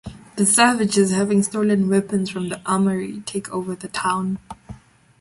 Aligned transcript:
The 0.35 0.47
Savages, 0.47 1.11
having 1.11 1.43
stolen 1.43 1.87
weapons 1.87 2.31
from 2.31 2.49
the 2.49 2.59
Armory, 2.65 3.21
take 3.27 3.51
over 3.51 3.75
the 3.75 3.87
town. 3.87 4.39